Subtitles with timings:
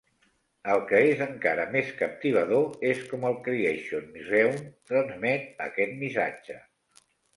[0.75, 4.57] El que és encara més captivador és com el Creation Museum
[4.93, 6.57] transmet aquest missatge.